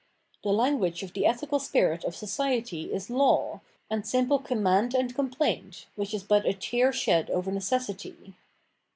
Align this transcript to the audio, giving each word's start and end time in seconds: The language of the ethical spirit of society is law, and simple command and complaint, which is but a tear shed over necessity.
The 0.43 0.49
language 0.49 1.03
of 1.03 1.13
the 1.13 1.27
ethical 1.27 1.59
spirit 1.59 2.03
of 2.05 2.15
society 2.15 2.91
is 2.91 3.11
law, 3.11 3.61
and 3.87 4.03
simple 4.03 4.39
command 4.39 4.95
and 4.95 5.13
complaint, 5.13 5.85
which 5.95 6.15
is 6.15 6.23
but 6.23 6.43
a 6.47 6.53
tear 6.53 6.91
shed 6.91 7.29
over 7.29 7.51
necessity. 7.51 8.33